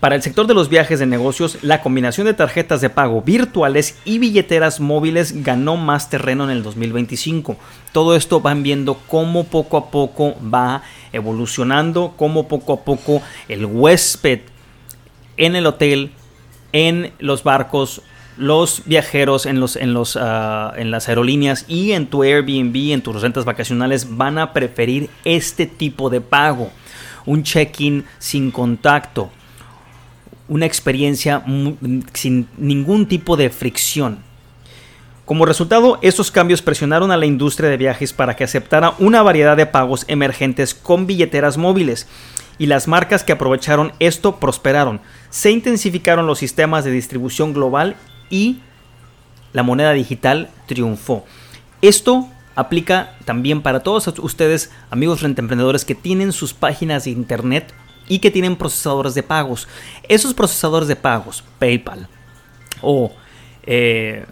Para 0.00 0.14
el 0.14 0.22
sector 0.22 0.46
de 0.46 0.52
los 0.52 0.68
viajes 0.68 0.98
de 0.98 1.06
negocios, 1.06 1.58
la 1.62 1.80
combinación 1.80 2.26
de 2.26 2.34
tarjetas 2.34 2.82
de 2.82 2.90
pago 2.90 3.22
virtuales 3.22 3.98
y 4.04 4.18
billeteras 4.18 4.78
móviles 4.78 5.42
ganó 5.42 5.78
más 5.78 6.10
terreno 6.10 6.44
en 6.44 6.50
el 6.50 6.62
2025. 6.62 7.56
Todo 7.92 8.14
esto 8.14 8.42
van 8.42 8.62
viendo 8.62 9.00
cómo 9.06 9.44
poco 9.44 9.78
a 9.78 9.90
poco 9.90 10.34
va 10.42 10.82
evolucionando, 11.14 12.12
cómo 12.14 12.46
poco 12.46 12.74
a 12.74 12.84
poco 12.84 13.22
el 13.48 13.64
huésped 13.64 14.40
en 15.38 15.56
el 15.56 15.64
hotel, 15.64 16.10
en 16.74 17.12
los 17.18 17.42
barcos, 17.42 18.02
los 18.36 18.82
viajeros 18.84 19.46
en, 19.46 19.60
los, 19.60 19.76
en, 19.76 19.94
los, 19.94 20.18
ah, 20.20 20.74
en 20.76 20.90
las 20.90 21.08
aerolíneas 21.08 21.64
y 21.68 21.92
en 21.92 22.06
tu 22.06 22.22
Airbnb, 22.22 22.92
en 22.92 23.00
tus 23.00 23.22
rentas 23.22 23.46
vacacionales, 23.46 24.18
van 24.18 24.36
a 24.36 24.52
preferir 24.52 25.08
este 25.24 25.64
tipo 25.64 26.10
de 26.10 26.20
pago. 26.20 26.70
Un 27.24 27.42
check-in 27.42 28.04
sin 28.18 28.50
contacto 28.50 29.30
una 30.48 30.66
experiencia 30.66 31.44
sin 32.12 32.48
ningún 32.56 33.06
tipo 33.06 33.36
de 33.36 33.50
fricción. 33.50 34.18
Como 35.24 35.44
resultado, 35.44 35.98
estos 36.02 36.30
cambios 36.30 36.62
presionaron 36.62 37.10
a 37.10 37.16
la 37.16 37.26
industria 37.26 37.68
de 37.68 37.76
viajes 37.76 38.12
para 38.12 38.36
que 38.36 38.44
aceptara 38.44 38.94
una 39.00 39.22
variedad 39.22 39.56
de 39.56 39.66
pagos 39.66 40.04
emergentes 40.06 40.72
con 40.72 41.06
billeteras 41.06 41.56
móviles, 41.56 42.06
y 42.58 42.66
las 42.66 42.88
marcas 42.88 43.24
que 43.24 43.32
aprovecharon 43.32 43.92
esto 43.98 44.36
prosperaron. 44.36 45.00
Se 45.30 45.50
intensificaron 45.50 46.26
los 46.26 46.38
sistemas 46.38 46.84
de 46.84 46.90
distribución 46.90 47.52
global 47.52 47.96
y 48.30 48.60
la 49.52 49.62
moneda 49.62 49.92
digital 49.92 50.48
triunfó. 50.66 51.24
Esto 51.82 52.28
aplica 52.54 53.16
también 53.24 53.62
para 53.62 53.80
todos 53.80 54.06
ustedes, 54.18 54.70
amigos 54.90 55.22
rentemprendedores, 55.22 55.84
que 55.84 55.94
tienen 55.94 56.32
sus 56.32 56.54
páginas 56.54 57.04
de 57.04 57.10
internet 57.10 57.74
y 58.08 58.18
que 58.18 58.30
tienen 58.30 58.56
procesadores 58.56 59.14
de 59.14 59.22
pagos. 59.22 59.68
Esos 60.08 60.34
procesadores 60.34 60.88
de 60.88 60.96
pagos, 60.96 61.42
PayPal 61.58 62.08
o 62.82 63.12
eh, 63.64 64.24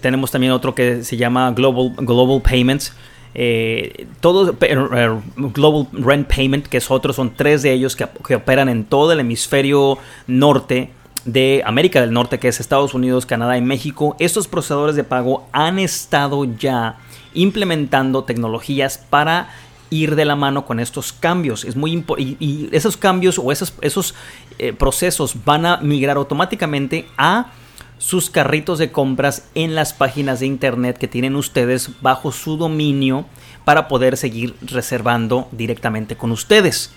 tenemos 0.00 0.30
también 0.30 0.52
otro 0.52 0.74
que 0.74 1.04
se 1.04 1.16
llama 1.16 1.50
Global, 1.52 1.92
Global 1.96 2.42
Payments. 2.42 2.94
Eh, 3.36 4.06
todo 4.20 4.56
eh, 4.60 5.20
Global 5.36 5.88
Rent 5.92 6.32
Payment, 6.32 6.66
que 6.66 6.76
es 6.76 6.90
otro, 6.90 7.12
son 7.12 7.34
tres 7.34 7.62
de 7.62 7.72
ellos 7.72 7.96
que, 7.96 8.06
que, 8.26 8.36
operan 8.36 8.68
en 8.68 8.84
todo 8.84 9.12
el 9.12 9.20
hemisferio 9.20 9.98
norte 10.28 10.90
de 11.24 11.62
América 11.64 12.00
del 12.00 12.12
Norte, 12.12 12.38
que 12.38 12.48
es 12.48 12.60
Estados 12.60 12.94
Unidos, 12.94 13.26
Canadá 13.26 13.56
y 13.56 13.62
México. 13.62 14.14
Estos 14.20 14.46
procesadores 14.46 14.94
de 14.94 15.04
pago 15.04 15.48
han 15.52 15.78
estado 15.78 16.44
ya 16.44 16.98
implementando 17.32 18.22
tecnologías 18.24 18.98
para 18.98 19.48
ir 19.94 20.16
de 20.16 20.24
la 20.24 20.36
mano 20.36 20.66
con 20.66 20.80
estos 20.80 21.12
cambios. 21.12 21.64
Es 21.64 21.76
muy 21.76 22.04
y, 22.18 22.68
esos 22.72 22.96
cambios 22.96 23.38
o 23.38 23.52
esos, 23.52 23.74
esos 23.80 24.14
eh, 24.58 24.72
procesos 24.72 25.44
van 25.44 25.66
a 25.66 25.76
migrar 25.78 26.16
automáticamente 26.16 27.06
a 27.16 27.52
sus 27.98 28.28
carritos 28.28 28.78
de 28.78 28.90
compras 28.90 29.48
en 29.54 29.74
las 29.74 29.92
páginas 29.92 30.40
de 30.40 30.46
internet 30.46 30.98
que 30.98 31.08
tienen 31.08 31.36
ustedes 31.36 31.90
bajo 32.02 32.32
su 32.32 32.56
dominio 32.56 33.24
para 33.64 33.88
poder 33.88 34.16
seguir 34.16 34.56
reservando 34.60 35.48
directamente 35.52 36.16
con 36.16 36.32
ustedes. 36.32 36.92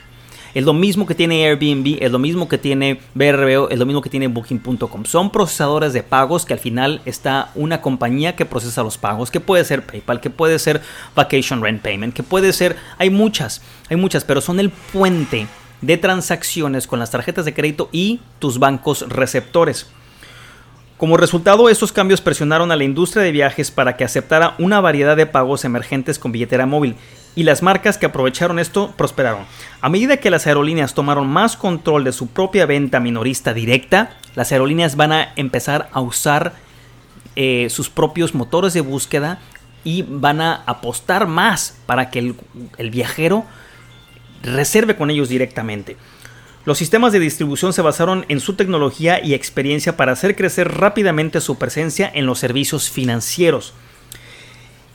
Es 0.57 0.63
lo 0.63 0.73
mismo 0.73 1.05
que 1.05 1.13
tiene 1.13 1.45
Airbnb, 1.45 1.99
es 2.01 2.11
lo 2.11 2.17
mismo 2.17 2.49
que 2.49 2.57
tiene 2.57 2.99
BRBO, 3.13 3.69
es 3.69 3.77
lo 3.77 3.85
mismo 3.85 4.01
que 4.01 4.09
tiene 4.09 4.25
Booking.com. 4.25 5.05
Son 5.05 5.29
procesadores 5.29 5.93
de 5.93 6.01
pagos 6.01 6.47
que 6.47 6.53
al 6.53 6.59
final 6.59 6.99
está 7.05 7.51
una 7.53 7.79
compañía 7.79 8.35
que 8.35 8.43
procesa 8.43 8.81
los 8.81 8.97
pagos, 8.97 9.29
que 9.29 9.39
puede 9.39 9.63
ser 9.65 9.85
PayPal, 9.85 10.19
que 10.19 10.31
puede 10.31 10.57
ser 10.57 10.81
Vacation 11.15 11.61
Rent 11.61 11.83
Payment, 11.83 12.11
que 12.11 12.23
puede 12.23 12.53
ser, 12.53 12.75
hay 12.97 13.11
muchas, 13.11 13.61
hay 13.87 13.97
muchas, 13.97 14.23
pero 14.23 14.41
son 14.41 14.59
el 14.59 14.71
puente 14.71 15.45
de 15.81 15.97
transacciones 15.97 16.87
con 16.87 16.97
las 16.97 17.11
tarjetas 17.11 17.45
de 17.45 17.53
crédito 17.53 17.87
y 17.91 18.21
tus 18.39 18.57
bancos 18.57 19.07
receptores. 19.09 19.85
Como 20.97 21.17
resultado, 21.17 21.69
estos 21.69 21.91
cambios 21.91 22.19
presionaron 22.19 22.71
a 22.71 22.75
la 22.75 22.83
industria 22.83 23.21
de 23.21 23.31
viajes 23.31 23.69
para 23.69 23.95
que 23.95 24.05
aceptara 24.05 24.55
una 24.57 24.81
variedad 24.81 25.15
de 25.15 25.27
pagos 25.27 25.65
emergentes 25.65 26.17
con 26.17 26.31
billetera 26.31 26.65
móvil, 26.65 26.95
y 27.37 27.43
las 27.43 27.61
marcas 27.61 27.99
que 27.99 28.07
aprovecharon 28.07 28.57
esto 28.57 28.95
prosperaron. 28.97 29.45
A 29.79 29.89
medida 29.89 30.17
que 30.17 30.31
las 30.31 30.47
aerolíneas 30.47 30.95
tomaron 30.95 31.27
más 31.27 31.55
control 31.55 32.03
de 32.03 32.11
su 32.11 32.25
propia 32.29 32.65
venta 32.65 32.99
minorista 32.99 33.53
directa, 33.53 34.17
las 34.33 34.51
aerolíneas 34.51 34.95
van 34.95 35.11
a 35.11 35.33
empezar 35.35 35.87
a 35.93 36.01
usar 36.01 36.53
eh, 37.35 37.67
sus 37.69 37.91
propios 37.91 38.33
motores 38.33 38.73
de 38.73 38.81
búsqueda 38.81 39.39
y 39.83 40.01
van 40.01 40.41
a 40.41 40.63
apostar 40.65 41.27
más 41.27 41.77
para 41.85 42.09
que 42.09 42.33
el 42.77 42.89
viajero 42.89 43.45
reserve 44.41 44.95
con 44.95 45.11
ellos 45.11 45.29
directamente. 45.29 45.95
Los 46.65 46.79
sistemas 46.79 47.13
de 47.13 47.19
distribución 47.19 47.71
se 47.71 47.83
basaron 47.83 48.25
en 48.29 48.39
su 48.39 48.55
tecnología 48.55 49.23
y 49.23 49.35
experiencia 49.35 49.95
para 49.95 50.13
hacer 50.13 50.35
crecer 50.35 50.73
rápidamente 50.73 51.39
su 51.39 51.59
presencia 51.59 52.11
en 52.11 52.25
los 52.25 52.39
servicios 52.39 52.89
financieros. 52.89 53.75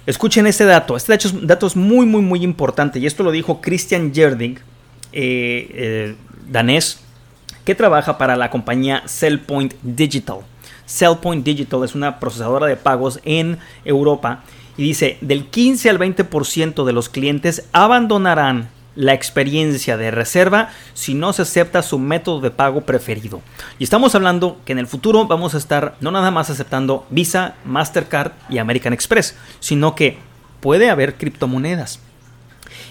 Escuchen 0.05 0.47
este 0.49 0.65
dato, 0.65 0.97
este 0.97 1.17
dato 1.43 1.67
es, 1.67 1.77
muy 1.77 2.07
muy 2.07 2.23
muy 2.23 2.43
importante. 2.43 2.99
Y 2.99 3.07
esto 3.07 3.23
lo 3.23 3.31
dijo 3.31 3.61
Christian 3.61 4.13
Jerding, 4.13 4.57
eh, 5.13 5.71
eh, 5.75 6.17
danés, 6.49 7.01
que 7.65 7.75
trabaja 7.75 8.19
para 8.19 8.37
la 8.37 8.51
compañía 8.51 9.05
Cellpoint 9.07 9.75
Digital. 9.83 10.39
Cellpoint 10.87 11.45
Digital 11.45 11.85
es 11.85 11.95
una 11.95 12.19
procesadora 12.19 12.67
de 12.67 12.77
pagos 12.77 13.21
en 13.25 13.59
Europa. 13.85 14.43
Y 14.77 14.85
dice, 14.85 15.19
del 15.21 15.47
15 15.47 15.91
al 15.91 15.99
20% 15.99 16.85
de 16.85 16.93
los 16.93 17.09
clientes 17.09 17.69
abandonarán 17.73 18.71
la 18.95 19.15
experiencia 19.15 19.97
de 19.97 20.11
reserva 20.11 20.71
si 20.95 21.15
no 21.15 21.33
se 21.33 21.43
acepta 21.43 21.83
su 21.83 21.99
método 21.99 22.41
de 22.41 22.51
pago 22.51 22.83
preferido. 22.83 23.41
Y 23.79 23.85
estamos 23.85 24.15
hablando 24.15 24.61
que 24.65 24.73
en 24.73 24.79
el 24.79 24.87
futuro 24.87 25.27
vamos 25.27 25.55
a 25.55 25.59
estar 25.59 25.97
no 26.01 26.11
nada 26.11 26.31
más 26.31 26.51
aceptando 26.51 27.07
Visa, 27.11 27.55
Mastercard 27.65 28.33
y 28.49 28.59
American 28.59 28.93
Express, 28.93 29.37
sino 29.61 29.95
que 29.95 30.19
puede 30.61 30.91
haber 30.91 31.15
criptomonedas. 31.15 32.01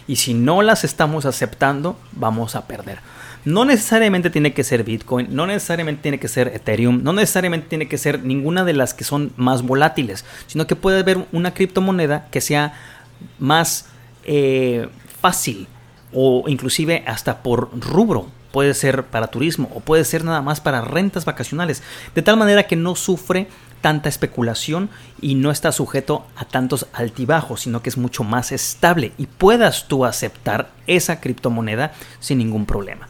Y 0.08 0.18
si 0.18 0.34
no 0.34 0.62
las 0.62 0.84
estamos 0.84 1.26
aceptando, 1.26 1.98
vamos 2.12 2.56
a 2.56 2.68
perder. 2.68 3.00
No 3.44 3.66
necesariamente 3.66 4.30
tiene 4.30 4.54
que 4.54 4.64
ser 4.64 4.84
Bitcoin, 4.84 5.28
no 5.32 5.48
necesariamente 5.48 6.04
tiene 6.04 6.20
que 6.20 6.28
ser 6.28 6.50
Ethereum, 6.50 7.02
no 7.02 7.12
necesariamente 7.12 7.68
tiene 7.70 7.88
que 7.88 7.98
ser 7.98 8.24
ninguna 8.24 8.64
de 8.64 8.74
las 8.74 8.94
que 8.94 9.04
son 9.04 9.34
más 9.36 9.64
volátiles, 9.64 10.26
sino 10.46 10.68
que 10.68 10.76
puede 10.76 11.00
haber 11.00 11.26
una 11.32 11.54
criptomoneda 11.56 12.28
que 12.30 12.40
sea 12.40 12.74
más 13.40 13.88
eh, 14.26 14.90
fácil 15.22 15.68
o 16.14 16.44
inclusive 16.48 17.04
hasta 17.08 17.44
por 17.44 17.70
rubro. 17.80 18.28
Puede 18.52 18.74
ser 18.74 19.06
para 19.06 19.28
turismo 19.28 19.70
o 19.74 19.80
puede 19.80 20.04
ser 20.04 20.26
nada 20.26 20.42
más 20.42 20.60
para 20.60 20.82
rentas 20.82 21.24
vacacionales. 21.26 21.84
De 22.16 22.22
tal 22.22 22.38
manera 22.38 22.68
que 22.68 22.76
no 22.76 22.96
sufre 22.96 23.48
tanta 23.82 24.10
especulación 24.10 24.90
y 25.22 25.36
no 25.36 25.52
está 25.52 25.72
sujeto 25.72 26.26
a 26.36 26.46
tantos 26.46 26.88
altibajos, 26.94 27.62
sino 27.62 27.82
que 27.82 27.90
es 27.90 27.98
mucho 27.98 28.24
más 28.24 28.52
estable 28.52 29.12
y 29.18 29.26
puedas 29.26 29.88
tú 29.88 30.06
aceptar 30.06 30.70
esa 30.88 31.20
criptomoneda 31.20 31.94
sin 32.20 32.38
ningún 32.38 32.66
problema. 32.66 33.08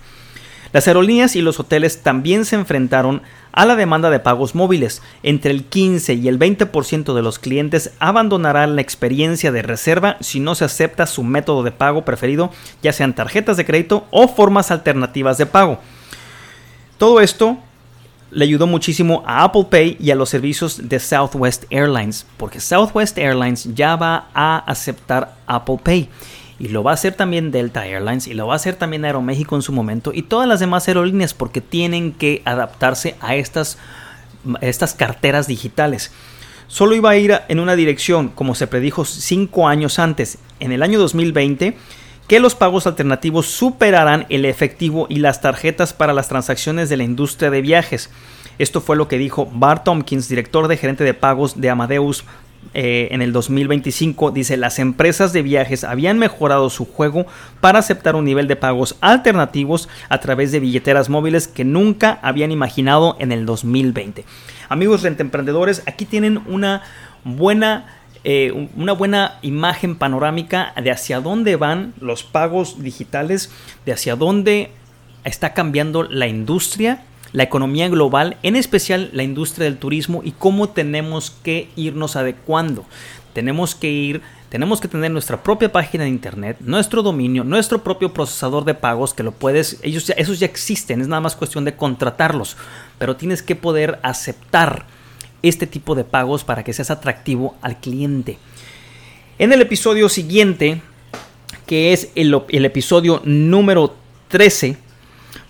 Las 0.73 0.87
aerolíneas 0.87 1.35
y 1.35 1.41
los 1.41 1.59
hoteles 1.59 2.01
también 2.01 2.45
se 2.45 2.55
enfrentaron 2.55 3.21
a 3.51 3.65
la 3.65 3.75
demanda 3.75 4.09
de 4.09 4.19
pagos 4.19 4.55
móviles. 4.55 5.01
Entre 5.21 5.51
el 5.51 5.65
15 5.65 6.13
y 6.13 6.27
el 6.29 6.39
20% 6.39 7.13
de 7.13 7.21
los 7.21 7.39
clientes 7.39 7.91
abandonarán 7.99 8.75
la 8.75 8.81
experiencia 8.81 9.51
de 9.51 9.61
reserva 9.61 10.15
si 10.21 10.39
no 10.39 10.55
se 10.55 10.65
acepta 10.65 11.05
su 11.07 11.23
método 11.23 11.63
de 11.63 11.71
pago 11.71 12.05
preferido, 12.05 12.51
ya 12.81 12.93
sean 12.93 13.13
tarjetas 13.13 13.57
de 13.57 13.65
crédito 13.65 14.07
o 14.11 14.29
formas 14.29 14.71
alternativas 14.71 15.37
de 15.37 15.45
pago. 15.45 15.79
Todo 16.97 17.19
esto 17.19 17.57
le 18.31 18.45
ayudó 18.45 18.65
muchísimo 18.65 19.23
a 19.25 19.43
Apple 19.43 19.65
Pay 19.69 19.97
y 19.99 20.11
a 20.11 20.15
los 20.15 20.29
servicios 20.29 20.87
de 20.87 20.99
Southwest 20.99 21.65
Airlines, 21.69 22.25
porque 22.37 22.61
Southwest 22.61 23.17
Airlines 23.17 23.75
ya 23.75 23.97
va 23.97 24.29
a 24.33 24.59
aceptar 24.59 25.35
Apple 25.47 25.79
Pay 25.83 26.09
y 26.61 26.67
lo 26.67 26.83
va 26.83 26.91
a 26.91 26.93
hacer 26.93 27.15
también 27.15 27.49
Delta 27.49 27.87
Airlines 27.87 28.27
y 28.27 28.35
lo 28.35 28.45
va 28.45 28.53
a 28.53 28.57
hacer 28.57 28.75
también 28.75 29.03
Aeroméxico 29.03 29.55
en 29.55 29.63
su 29.63 29.73
momento 29.73 30.11
y 30.13 30.21
todas 30.21 30.47
las 30.47 30.59
demás 30.59 30.87
aerolíneas 30.87 31.33
porque 31.33 31.59
tienen 31.59 32.11
que 32.11 32.43
adaptarse 32.45 33.15
a 33.19 33.35
estas, 33.35 33.79
estas 34.61 34.93
carteras 34.93 35.47
digitales. 35.47 36.11
Solo 36.67 36.93
iba 36.93 37.09
a 37.09 37.17
ir 37.17 37.41
en 37.47 37.59
una 37.59 37.75
dirección, 37.75 38.29
como 38.29 38.53
se 38.53 38.67
predijo 38.67 39.05
cinco 39.05 39.67
años 39.67 39.97
antes, 39.97 40.37
en 40.59 40.71
el 40.71 40.83
año 40.83 40.99
2020, 40.99 41.75
que 42.27 42.39
los 42.39 42.53
pagos 42.53 42.85
alternativos 42.85 43.47
superarán 43.47 44.27
el 44.29 44.45
efectivo 44.45 45.07
y 45.09 45.15
las 45.15 45.41
tarjetas 45.41 45.93
para 45.93 46.13
las 46.13 46.29
transacciones 46.29 46.89
de 46.89 46.97
la 46.97 47.03
industria 47.03 47.49
de 47.49 47.61
viajes. 47.61 48.11
Esto 48.59 48.81
fue 48.81 48.95
lo 48.95 49.07
que 49.07 49.17
dijo 49.17 49.49
Bart 49.51 49.83
Tompkins, 49.83 50.29
director 50.29 50.67
de 50.67 50.77
gerente 50.77 51.03
de 51.03 51.15
pagos 51.15 51.59
de 51.59 51.71
Amadeus 51.71 52.23
eh, 52.73 53.09
en 53.11 53.21
el 53.21 53.33
2025 53.33 54.31
dice 54.31 54.55
las 54.55 54.79
empresas 54.79 55.33
de 55.33 55.41
viajes 55.41 55.83
habían 55.83 56.17
mejorado 56.17 56.69
su 56.69 56.85
juego 56.85 57.25
para 57.59 57.79
aceptar 57.79 58.15
un 58.15 58.23
nivel 58.23 58.47
de 58.47 58.55
pagos 58.55 58.95
alternativos 59.01 59.89
a 60.07 60.19
través 60.19 60.53
de 60.53 60.61
billeteras 60.61 61.09
móviles 61.09 61.49
que 61.49 61.65
nunca 61.65 62.19
habían 62.21 62.51
imaginado 62.51 63.17
en 63.19 63.33
el 63.33 63.45
2020. 63.45 64.23
Amigos 64.69 65.01
rentemprendedores, 65.01 65.83
aquí 65.85 66.05
tienen 66.05 66.41
una 66.47 66.83
buena 67.25 67.97
eh, 68.23 68.69
una 68.75 68.93
buena 68.93 69.39
imagen 69.41 69.95
panorámica 69.95 70.73
de 70.81 70.91
hacia 70.91 71.19
dónde 71.19 71.55
van 71.55 71.95
los 71.99 72.23
pagos 72.23 72.81
digitales, 72.83 73.51
de 73.83 73.93
hacia 73.93 74.15
dónde 74.15 74.69
está 75.23 75.53
cambiando 75.53 76.03
la 76.03 76.27
industria 76.27 77.03
la 77.33 77.43
economía 77.43 77.87
global, 77.87 78.37
en 78.43 78.55
especial 78.55 79.09
la 79.13 79.23
industria 79.23 79.65
del 79.65 79.77
turismo 79.77 80.21
y 80.23 80.31
cómo 80.31 80.69
tenemos 80.69 81.31
que 81.43 81.69
irnos 81.75 82.15
adecuando. 82.15 82.85
Tenemos 83.33 83.75
que 83.75 83.89
ir, 83.89 84.21
tenemos 84.49 84.81
que 84.81 84.89
tener 84.89 85.11
nuestra 85.11 85.41
propia 85.41 85.71
página 85.71 86.03
de 86.03 86.09
internet, 86.09 86.57
nuestro 86.59 87.01
dominio, 87.01 87.43
nuestro 87.43 87.83
propio 87.83 88.13
procesador 88.13 88.65
de 88.65 88.73
pagos 88.73 89.13
que 89.13 89.23
lo 89.23 89.31
puedes, 89.31 89.79
ellos 89.83 90.07
ya, 90.07 90.13
esos 90.15 90.39
ya 90.39 90.45
existen, 90.45 90.99
es 90.99 91.07
nada 91.07 91.21
más 91.21 91.37
cuestión 91.37 91.63
de 91.63 91.75
contratarlos, 91.75 92.57
pero 92.97 93.15
tienes 93.15 93.41
que 93.41 93.55
poder 93.55 93.99
aceptar 94.03 94.85
este 95.41 95.67
tipo 95.67 95.95
de 95.95 96.03
pagos 96.03 96.43
para 96.43 96.63
que 96.63 96.73
seas 96.73 96.91
atractivo 96.91 97.55
al 97.61 97.79
cliente. 97.79 98.37
En 99.39 99.53
el 99.53 99.61
episodio 99.61 100.09
siguiente, 100.09 100.81
que 101.65 101.93
es 101.93 102.09
el, 102.15 102.37
el 102.49 102.65
episodio 102.65 103.21
número 103.23 103.95
13, 104.27 104.77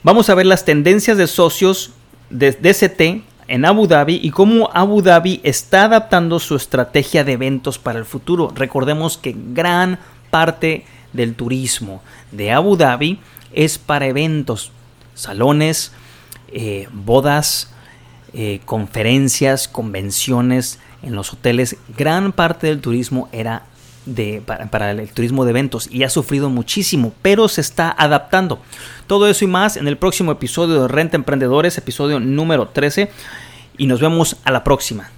Vamos 0.04 0.32
a 0.32 0.36
ver 0.36 0.48
las 0.48 0.66
tendencias 0.66 1.16
de 1.16 1.28
socios 1.28 1.92
de 2.32 2.54
DCT 2.54 3.24
en 3.48 3.66
Abu 3.66 3.86
Dhabi 3.86 4.20
y 4.24 4.32
cómo 4.32 4.72
Abu 4.74 5.04
Dhabi 5.04 5.42
está 5.44 5.84
adaptando 5.84 6.40
su 6.40 6.56
estrategia 6.56 7.24
de 7.24 7.34
eventos 7.34 7.78
para 7.78 8.00
el 8.00 8.06
futuro. 8.06 8.52
Recordemos 8.56 9.20
que 9.20 9.36
gran 9.54 10.00
parte 10.32 10.86
del 11.14 11.36
turismo 11.36 12.02
de 12.32 12.52
Abu 12.52 12.78
Dhabi 12.78 13.20
es 13.54 13.78
para 13.78 14.08
eventos, 14.08 14.72
salones, 15.14 15.92
eh, 16.52 16.88
bodas, 16.92 17.72
eh, 18.34 18.60
conferencias, 18.66 19.68
convenciones 19.68 20.80
en 21.04 21.14
los 21.14 21.32
hoteles. 21.32 21.76
Gran 21.96 22.32
parte 22.32 22.66
del 22.66 22.82
turismo 22.82 23.30
era 23.32 23.68
de, 24.06 24.42
para, 24.46 24.92
el 24.92 25.10
turismo 25.10 25.46
de 25.46 25.52
eventos 25.52 25.88
y 25.92 26.04
ha 26.04 26.10
sufrido 26.10 26.50
muchísimo, 26.50 27.14
pero 27.22 27.48
se 27.48 27.62
está 27.62 27.96
adaptando. 27.98 28.60
Todo 29.08 29.28
eso 29.28 29.46
y 29.46 29.48
más 29.48 29.78
en 29.78 29.88
el 29.88 29.98
próximo 29.98 30.32
episodio 30.32 30.82
de 30.82 30.88
Renta 30.88 31.18
Emprendedores, 31.18 31.78
episodio 31.78 32.20
número 32.20 32.70
13, 32.70 33.12
y 33.78 33.88
nos 33.88 34.00
vemos 34.00 34.38
a 34.44 34.52
la 34.52 34.64
próxima. 34.64 35.10